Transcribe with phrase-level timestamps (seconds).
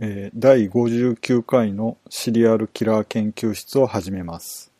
[0.00, 4.70] えー第59回のシリアルキラー研究室を始めます。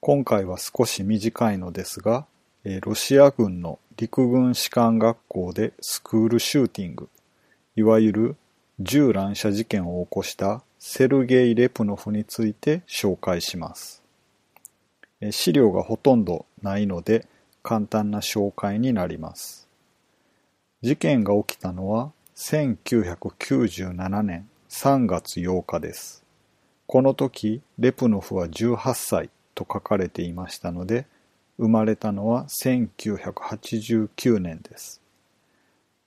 [0.00, 2.26] 今回は少し短いのですが、
[2.62, 7.08] えーロシア軍の陸軍士官学校でスクールシューティング、
[7.74, 8.36] いわゆる
[8.80, 14.02] 銃乱射事件を起こしたセルゲイ・レプノフについて紹介します。
[15.22, 17.26] えー資料がほとんどないので
[17.62, 19.66] 簡単な紹介になります。
[20.82, 26.24] 事件が起きたのは1997年3月8日です。
[26.86, 31.08] この時、レプノフは18歳と書かれていましたので、
[31.58, 35.02] 生まれたのは1989年です。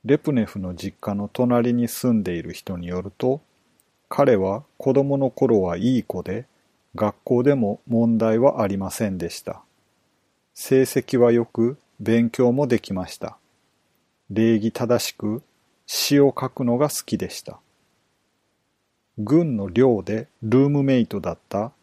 [0.06, 3.42] レプネフの実家の隣に住んでいる人によると、
[4.08, 6.46] 彼は子供の頃はいい子で、
[6.96, 9.64] 学校でも問題はありませんでした。
[10.54, 13.38] 成績は良く、勉強もできました。
[14.30, 15.44] 礼儀正しく
[15.94, 17.60] 詩を書くのが好きでした。
[19.18, 21.74] 軍の寮でルームメイトだった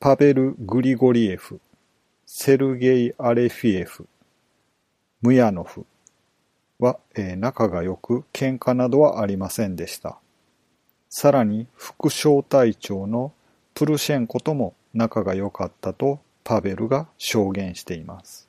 [0.00, 1.60] パベル・グリゴリエフ、
[2.26, 4.08] セルゲイ・アレフィエフ、
[5.22, 5.86] ムヤノフ
[6.80, 10.18] は、えー仲が良く喧嘩などはありませんでした。
[11.08, 13.32] さらに副小隊長の
[13.74, 18.48] プルシェンコとも仲が良かったとパベルが証言しています。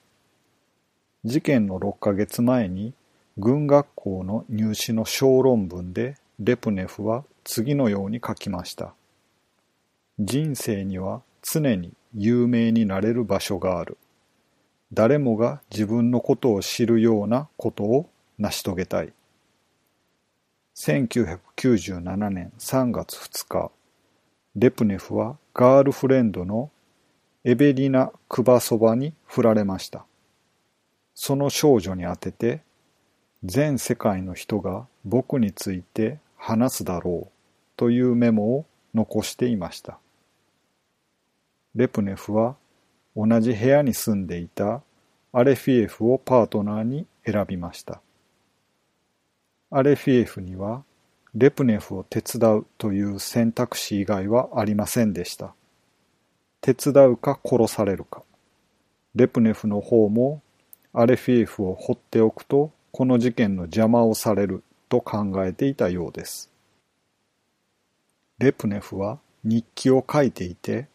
[1.23, 2.95] 事件の6ヶ月前に
[3.37, 8.93] 軍学校の入試の小論文でレプネフは次のように書きました。
[10.19, 13.97] 人生には常に有名になれる場所がある。
[14.91, 19.13] 誰もが自分のことを知るようなことを成し遂げたい。
[20.75, 23.71] 1997年3月2日、
[24.55, 26.71] レプネフはガールフレンドの
[27.43, 30.05] エベリナ・クバソバに振られました。
[31.13, 32.61] その少女に宛てて、
[33.43, 37.31] 全世界の人が僕について話すだろう
[37.75, 39.99] というメモを残していました。
[41.75, 42.55] レプネフは
[43.15, 44.81] 同じ部屋に住んでいた
[45.31, 48.01] アレフィエフをパートナーに選びました。
[49.69, 50.83] アレフィエフには
[51.35, 55.53] レプネフを手伝うという選択肢以外はありませんでした。
[56.61, 58.23] 手伝うか殺されるか。
[59.13, 60.41] レプネフの方も
[60.93, 66.49] アレフィエフを放っておくとこの事件の邪魔をされると考えていたようです。
[68.39, 70.87] レプネフは日記を書いていて、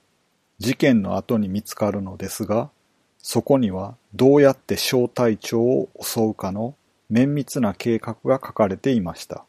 [0.59, 2.71] 事件の後に見つかるのですが、
[3.19, 6.75] そこにはどうやって小隊長を襲うかの
[7.09, 9.45] 綿密な計画が書かれていました。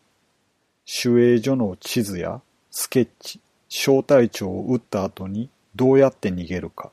[1.03, 3.40] 守衛所の地図やスケッチ、
[3.70, 6.92] 小隊長を撃った後にどうやって逃げるか、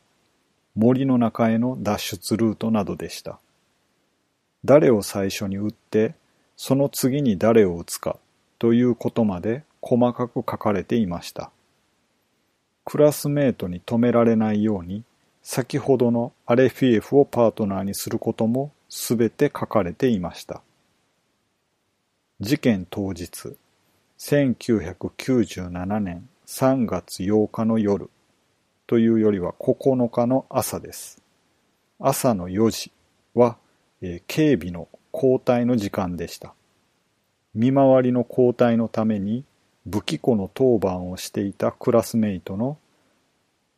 [0.74, 3.40] 森の中への脱出ルートなどでした。
[4.64, 6.14] 誰を最初に撃って、
[6.56, 8.18] その次に誰を撃つか
[8.58, 11.50] ということまで細かく書かれていました。
[12.84, 15.04] クラスメートに止められないように、
[15.42, 20.62] 先ほどのアレフィエフをパートナーにすることもすべて書かれていました。
[22.40, 23.56] 事件当日、
[24.18, 28.10] 1997年3月8日の夜
[28.86, 31.22] というよりは9日の朝です。
[31.98, 32.92] 朝の4時
[33.34, 33.56] は、
[34.02, 36.54] えー警備の交代の時間でした。
[37.54, 39.44] 見回りの交代のために
[39.86, 42.78] 武器庫の当番をしていたクラスメイトの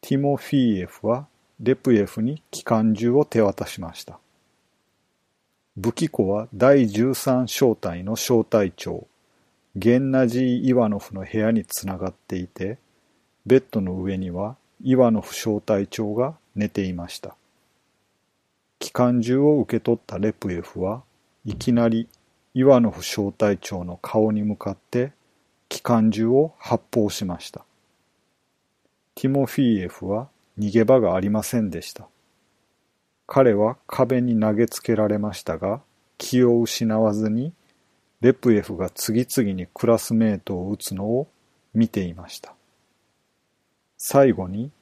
[0.01, 1.27] ティモフィーエフは
[1.61, 4.19] レプエフに機関銃を手渡しました。
[5.77, 9.07] 武器庫は第13小隊の小隊長、
[9.75, 12.79] ゲンナジー・イワノフの部屋につながっていて、
[13.47, 17.37] ベッドの上にはイワノフ小隊長が寝ていました。
[18.83, 21.05] 機関銃を受け取ったレプエフは
[21.45, 22.09] いきなり
[22.53, 25.13] イワノフ小隊長の顔に向かって
[25.69, 27.65] 機関銃を発砲しました。
[29.15, 32.09] ティモフィーエフは逃げ場がありませんでした。
[33.29, 35.81] 彼は壁に投げつけられましたが、
[36.19, 37.53] 気を失わずに
[38.21, 41.29] レプエフが次々にクラスメートを撃つのを
[41.73, 42.53] 見ていました。
[43.97, 44.73] 最後に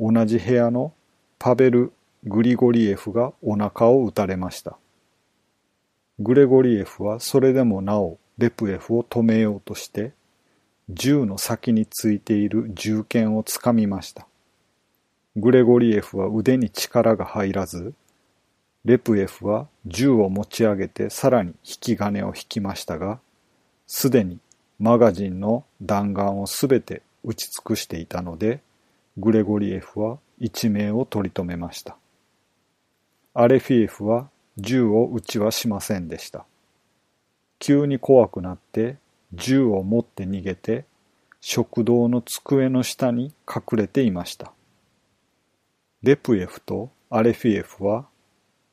[0.00, 0.94] 同じ部屋の
[1.38, 1.92] パベル・
[2.24, 4.78] グリゴリエフがお腹を撃たれました。
[6.20, 10.12] グレゴリエフはそれでもなおレプエフを止めようとして
[10.88, 14.26] 銃の先についている銃剣をつかみました。
[15.36, 17.94] グレゴリエフは腕に力が入らず、
[18.84, 23.18] レプエフは銃を持ち上げてさらに引き金を引きましたが、
[23.86, 24.38] すでに
[24.78, 28.60] マガジンの弾丸をすべて撃ち尽くしていたので、
[29.16, 31.96] グレゴリエフは一命を取り留めました。
[33.34, 36.44] アレフィエフは銃を撃ちはしませんでした。
[37.58, 38.96] 急に怖くなって
[39.32, 40.84] 銃を持って逃げて
[41.40, 44.52] 食堂の机の下に隠れていました。
[46.02, 48.06] レプエフとアレフィエフは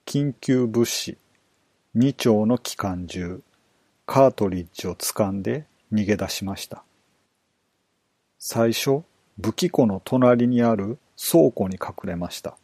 [0.06, 1.18] 緊急物資
[1.96, 3.42] 2丁の機関銃
[4.06, 6.84] カートリッジを掴んで逃げ出しました。
[8.40, 9.04] 最初、
[9.38, 10.98] 武器庫の隣にある
[11.32, 12.58] 倉庫に隠れました。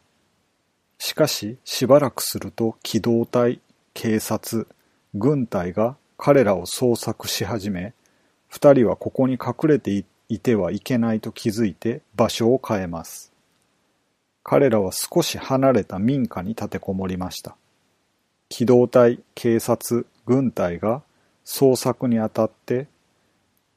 [0.98, 3.60] しかし、しばらくすると機動隊、
[3.94, 4.66] 警察、
[5.14, 7.92] 軍隊が彼らを捜索し始め、
[8.48, 13.32] 二人はここに隠れていてはいけないと気づいて場所を変えます。
[14.42, 17.56] 彼らは少し離れた民家に立てこもりました。
[18.48, 21.02] 機動隊、警察、軍隊が
[21.44, 22.86] 捜索にあたって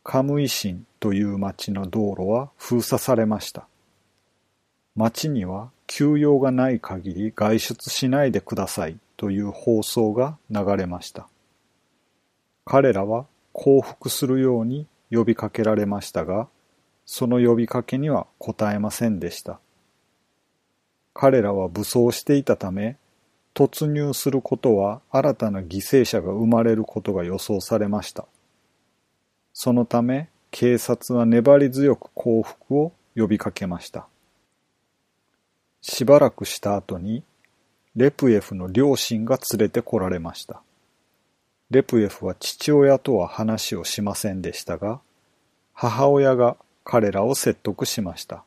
[0.04, 3.68] カムイシンという町の道路は封鎖されました。
[4.96, 11.28] 町には休養がない限り外出しないでくださいという放送が流れました。
[12.64, 16.48] 彼らは降伏するように呼びかけられましたが、
[17.08, 19.60] その呼びかけには答えませんでした。
[21.16, 22.98] 彼らは武装していたため、
[23.56, 28.26] 突入することは新たな犠牲者が生まれることが予想されました。
[29.54, 34.08] そのため、警察は粘り強く降伏を呼びかけました。
[35.82, 37.24] しばらくした後に、
[37.96, 40.62] レプエフの両親が連れてこられました。
[41.70, 45.02] レプエフは父親とは話をしませんでしたが、
[45.74, 48.44] 母親が彼らを説得しました。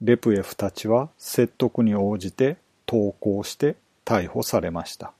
[0.00, 2.56] レプエフたちは説得に応じて
[2.86, 5.12] 投降して逮捕されました。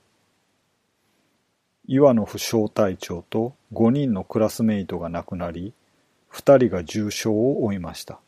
[1.87, 5.73] イワノフ小隊長と5人のクラスメイトが亡くなり、
[6.31, 8.19] 2人が重傷を負いました。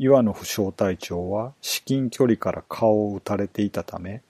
[0.00, 4.22] イワノフ小隊長は至近距離から顔を撃たれていたため、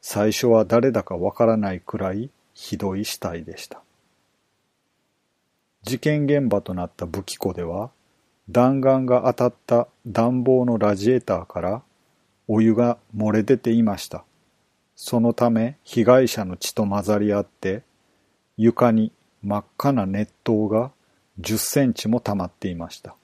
[0.00, 3.82] 最初は誰だかわからないくらいひどい死体でした。
[5.82, 7.90] 事件現場となった武器庫では、
[8.48, 11.82] 弾丸が当たった暖房のラジエーターから
[12.46, 14.22] お湯が漏れ出ていました。
[14.94, 17.82] そのため被害者の血と混ざり合って
[18.56, 19.10] 床に
[19.42, 20.92] 真っ赤な熱湯が
[21.40, 23.16] 10センチも溜まっていました。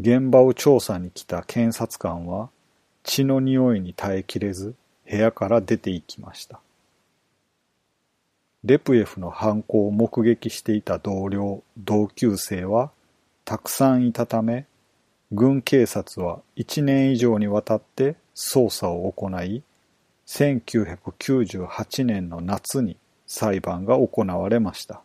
[0.00, 2.48] 現場を調査に来た検察官は
[3.02, 4.74] 血の匂いに耐えきれず
[5.06, 6.60] 部屋から出て行きました。
[8.64, 12.90] レプエフの犯行を目撃していた同僚、同級生は
[13.44, 14.64] たくさんいたため、
[15.32, 19.62] 軍警察は1年以上にわたって捜査を行い、
[20.26, 25.02] 1998年の夏に裁判が行われました。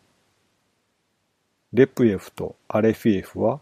[1.74, 3.60] レプエフとアレフィエフは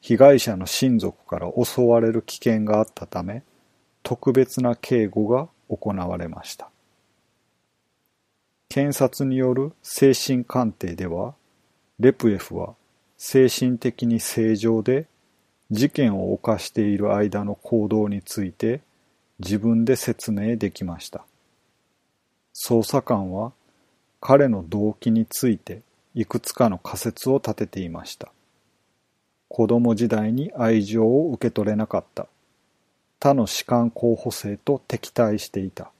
[0.00, 3.42] 被害者の親族から襲われる危険があったため
[4.02, 6.70] 特別な警護が行われました。
[8.68, 11.34] 検察による精神鑑定では
[11.98, 12.74] レプエフは
[13.18, 15.06] 精神的に正常で
[15.70, 18.80] 事件を犯している間の行動について
[19.38, 21.24] 自分で説明できました。
[22.54, 23.52] 捜査官は
[24.20, 25.82] 彼の動機について
[26.14, 28.32] いくつかの仮説を立てていました。
[29.50, 32.28] 子供時代に愛情を受け取れなかった。
[33.18, 35.90] 他の士官候補生と敵対していた。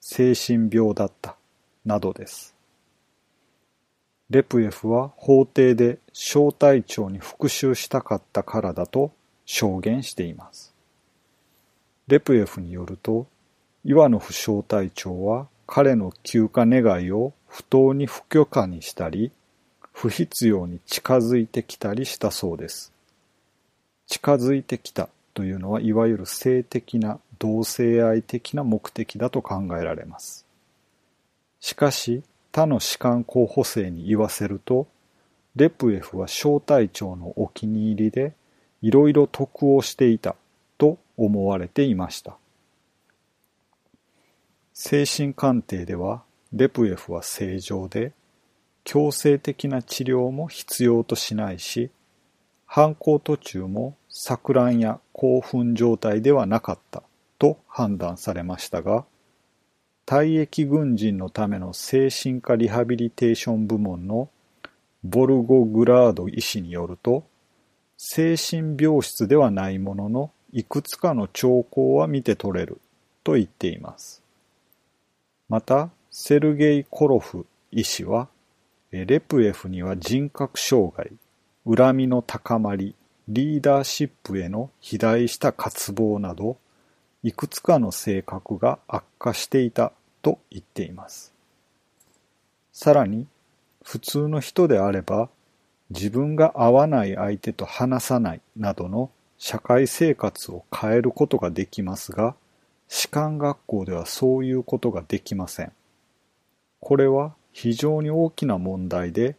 [0.00, 1.36] 精神病だった。
[1.84, 2.56] などです。
[4.28, 9.12] レプエフは法廷で小隊長に復讐したかったからだと
[9.46, 10.74] 証言しています。
[12.08, 13.28] レプエフによると、
[13.84, 19.30] イワノフ小隊長は彼の休暇願いを不当に不許可にしたり、
[20.00, 22.90] 不必要に近づいてきたりしたそうです。
[24.06, 30.46] 近づいてきたというのはいわゆる性的な同性愛的な目的だと考えられます。
[31.60, 34.86] しかし他の士官候補生に言わせると、
[35.54, 38.32] レプエフは小隊長のお気に入りで
[38.80, 40.34] いろいろ得をしていた
[40.78, 42.38] と思われていました。
[44.72, 46.22] 精神鑑定では
[46.54, 48.14] レプエフは正常で
[48.84, 51.90] 強制的な治療も必要としないし
[52.66, 57.02] 犯行途中も錯乱や興奮状態ではなかった
[57.38, 59.04] と判断されましたが
[60.06, 64.28] 退役軍人のための精神科リハビリテーション部門の
[65.04, 67.24] ボルゴグラード医師によると
[67.96, 72.80] 精神病室ではないもののいくつかの兆候は見て取れる
[73.22, 74.22] と言っています。
[75.48, 78.28] また、セルゲイ・コロフ医師は、
[78.92, 81.12] レプエフには人格障害、
[81.64, 82.94] 恨みの高まり、
[83.28, 86.56] リーダーシップへの肥大した渇望など、
[87.22, 89.92] いくつかの性格が悪化していた
[90.22, 91.32] と言っています。
[92.72, 93.26] さらに、
[93.84, 95.28] 普通の人であれば
[95.90, 102.34] 自分が合わない相手と話さないなどの社会生活を変えることができますが、
[102.88, 105.72] 士官学校ではそういうことができません。
[106.80, 109.36] これは非常に大きな問題で、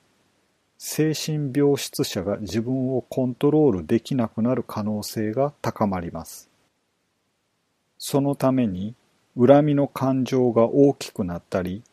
[0.78, 6.50] 精神病質者が自分をコントロールできなくなる可能性が高まります。
[7.98, 8.96] そのために、
[9.40, 11.84] 恨みの感情が大きくなったり、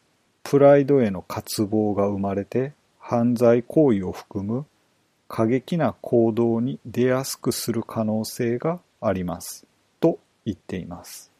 [0.42, 4.64] プライドへの渇望が生まれて犯罪行為を含む
[5.28, 9.66] 過激な行動に出やすくする可能性があります
[10.00, 11.30] と言っています。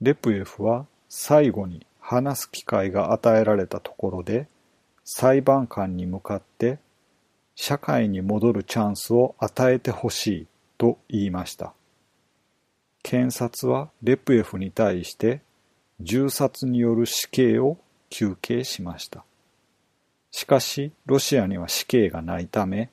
[0.00, 4.48] レプエフは最後に話す機会が与えられたところで
[5.04, 6.78] 裁判官に向かって
[7.54, 10.46] 社会に戻るチャンスを与えてほしい
[10.78, 11.74] と言いました。
[13.02, 15.42] 検察はレプエフに対して
[16.00, 17.76] 銃殺による死刑を
[18.08, 19.22] 求刑しました。
[20.30, 22.88] しかし、ロシアには死刑がないため、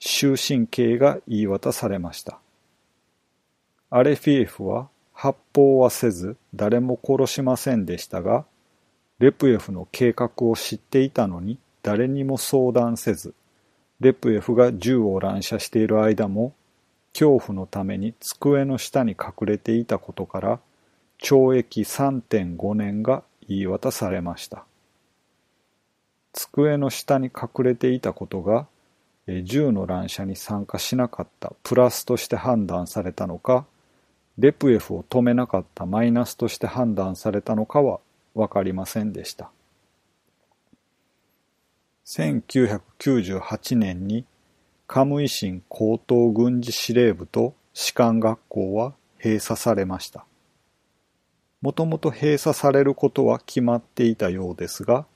[0.00, 2.38] 終身刑が言い渡されました。
[3.90, 8.46] アレフィエフは発砲はせず誰も殺しませんでしたが、
[9.24, 13.32] レプエフの計画を知っていたのに誰にも相談せず、
[13.98, 16.52] レプエフが銃を乱射している間も、
[17.14, 20.60] 恐怖のために机の下に隠れていたことから、
[21.22, 24.66] 懲役3.5年が言い渡されました。
[26.34, 28.66] 机の下に隠れていたことが、
[29.44, 33.64] 銃の乱射に参加しなかったプラスとして判断されたのか、
[34.36, 38.00] レプエフを止めなかったマイナスとして判断されたのかは
[38.34, 39.50] わかりませんでした。
[42.06, 44.24] 1998年に
[44.86, 50.26] カムイシン高等軍事司令部と士官学校は閉鎖されました。
[51.62, 55.06] もともと閉鎖されることは決まっていたようですが、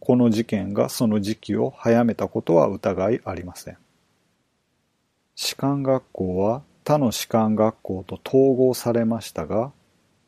[0.00, 3.78] この事件がその時期を早めたことは疑いありません。
[5.36, 9.70] 士官学校は他の士官学校と統合されましたが、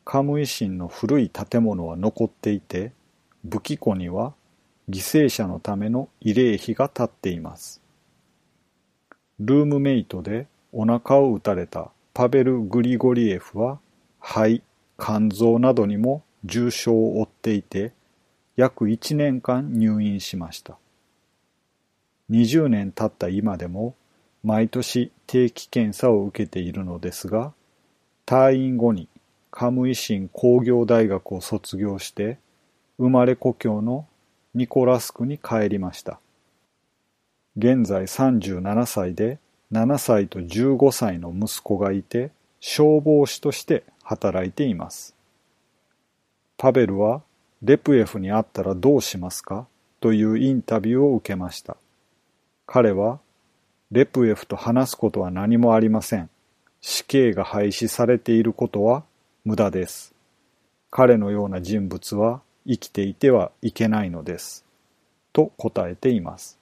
[0.05, 2.93] カムイシンの古い建物は残っていて、
[3.43, 4.35] 武器庫には
[4.87, 7.81] 犠牲者のための慰霊碑が立っています。
[9.39, 13.79] ルームメイトでお腹を撃たれたパベル・グリゴリエフは
[14.19, 14.61] 肺、
[14.97, 17.91] 肝臓などにも重傷を負っていて、
[18.55, 20.77] 約1年間入院しました。
[22.29, 23.95] 20年経った今でも
[24.43, 27.53] 毎年定期検査を受けているのですが、
[28.27, 29.09] 退院後に
[29.57, 32.39] カムイシン工業大学を卒業して、
[32.97, 34.05] 生まれ故郷の
[34.53, 36.19] ニコラスクに帰りました。
[37.55, 39.39] 現在37歳で
[39.71, 45.15] 7歳と15歳の息子がいて、消防士として働いています。
[46.57, 47.21] パベルは
[47.61, 49.67] レプエフに会ったらどうしますか？
[50.01, 51.77] というインタビューを受けました。
[52.65, 53.19] 彼は、
[53.89, 56.29] レプエフと話すことは何もありません。
[56.81, 59.05] 死刑が廃止されていることは
[59.45, 60.15] 無駄です。
[60.89, 64.65] 彼のような人物は生きていてはいけないのです。
[65.33, 66.57] と答えています。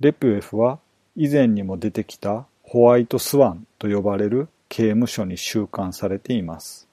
[0.00, 0.78] レプエフは
[1.16, 6.88] 以前にも出てきたホワイトスワンと呼ばれる刑務所に収監されています。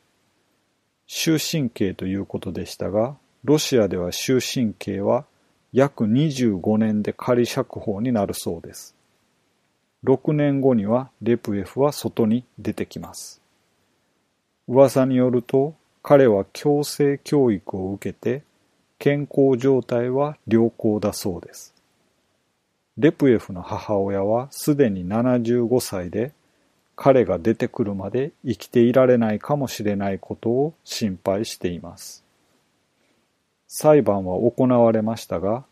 [1.08, 3.16] 終身刑ということでしたが、
[3.46, 5.24] ロシアでは終身刑は
[5.72, 8.96] 約25年で仮釈放になるそうです。
[10.04, 13.45] 6年後にはレプエフは外に出てきます。
[14.68, 18.44] 噂によると彼は強制教育を受けて
[18.98, 21.74] 健康状態は良好だそうです。
[22.98, 26.32] レプエフの母親はすでに75歳で
[26.96, 32.24] 彼が出てくるまで生きていられないかもしれないことを心配しています。
[33.68, 35.66] 裁判は行われましたが、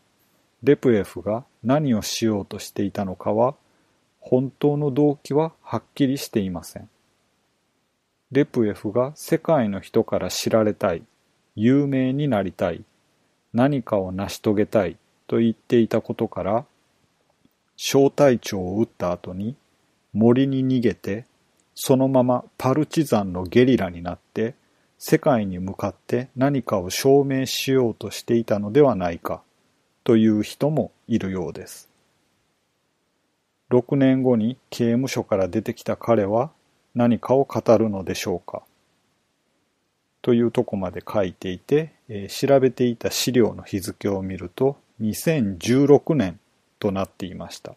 [0.64, 3.56] レプエフが何をしようとしていたのかは、
[4.20, 6.90] 本当の動機ははっきりしていません。
[8.34, 11.04] レプエフが世界の人から知られたい、
[11.56, 12.84] 有名になりたい、
[13.54, 14.98] 何かを成し遂げたい
[15.28, 16.66] と言っていたことから、
[17.76, 19.56] 小隊長を撃った後に
[20.14, 21.26] 森に逃げて、
[21.76, 24.56] そのままパルチザンのゲリラになって、
[24.98, 29.44] 世界に向かって何かを証明しようとしていたのではないか、
[30.04, 31.88] という人もいるようです。
[33.70, 36.52] 6年後に刑務所から出てきた彼は
[36.96, 38.64] 何かを語るのでしょうか？
[40.22, 46.40] というとこまで書いていて、えー、調べていた資料の日付を見ると2016年
[46.80, 47.76] となっていました。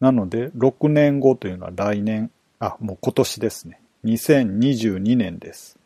[0.00, 3.80] なので、6年後というのは来年、あ、もう今年ですね。
[4.04, 5.78] 2022年です。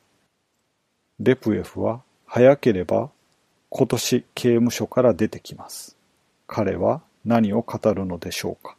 [1.19, 3.11] レプエフは早ければ
[3.69, 5.97] 今年刑務所から出てきます。
[6.47, 8.77] 彼は何を語るのでしょうか？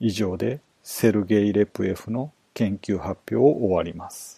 [0.00, 4.37] 以上でセルゲイ・レプエフの研究発表を終わります。